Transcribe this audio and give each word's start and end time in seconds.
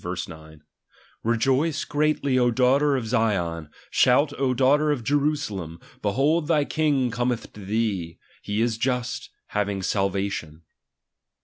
9): 0.03 0.63
Rejmce 1.23 1.87
greatly 1.87 2.39
O 2.39 2.49
daughter 2.49 2.95
of 2.95 3.05
Zion, 3.05 3.69
shout 3.91 4.33
O 4.39 4.55
daughter 4.55 4.91
(f 4.91 5.03
Jerusalem; 5.03 5.79
heliold 6.03 6.47
thy 6.47 6.65
king 6.65 7.11
cometh 7.11 7.53
to 7.53 7.63
thee; 7.63 8.17
he 8.41 8.61
is 8.63 8.79
just, 8.79 9.29
having 9.49 9.83
salvation. 9.83 10.63